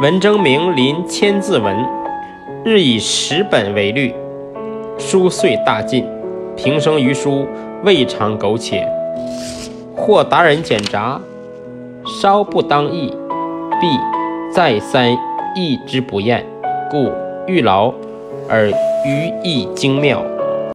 [0.00, 1.76] 文征明临千字文，
[2.64, 4.12] 日以十本为律，
[4.98, 6.04] 书遂大进。
[6.56, 7.46] 平生于书，
[7.84, 8.84] 未尝苟且。
[9.94, 11.20] 或达人检查，
[12.20, 13.16] 稍不当意，
[13.80, 13.86] 必
[14.52, 15.12] 再三
[15.54, 16.44] 议之不厌，
[16.90, 17.12] 故
[17.46, 17.94] 欲劳
[18.48, 18.68] 而
[19.04, 20.20] 愈意精妙。